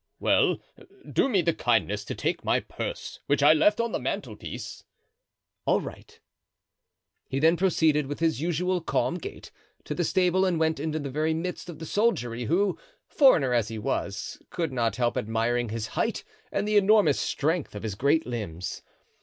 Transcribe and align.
"Well, 0.19 0.57
do 1.07 1.29
me 1.29 1.43
the 1.43 1.53
kindness 1.53 2.03
to 2.05 2.15
take 2.15 2.43
my 2.43 2.59
purse, 2.59 3.19
which 3.27 3.43
I 3.43 3.53
left 3.53 3.79
on 3.79 3.91
the 3.91 3.99
mantelpiece." 3.99 4.83
"All 5.67 5.79
right." 5.79 6.19
He 7.27 7.37
then 7.39 7.55
proceeded, 7.55 8.07
with 8.07 8.19
his 8.19 8.41
usual 8.41 8.81
calm 8.81 9.19
gait, 9.19 9.51
to 9.83 9.93
the 9.93 10.03
stable 10.03 10.43
and 10.43 10.59
went 10.59 10.79
into 10.79 10.97
the 10.97 11.11
very 11.11 11.35
midst 11.35 11.69
of 11.69 11.77
the 11.77 11.85
soldiery, 11.85 12.45
who, 12.45 12.79
foreigner 13.05 13.53
as 13.53 13.67
he 13.67 13.77
was, 13.77 14.41
could 14.49 14.71
not 14.73 14.95
help 14.95 15.17
admiring 15.19 15.69
his 15.69 15.89
height 15.89 16.23
and 16.51 16.67
the 16.67 16.77
enormous 16.77 17.19
strength 17.19 17.75
of 17.75 17.83
his 17.83 17.93
great 17.93 18.25
limbs. 18.25 18.81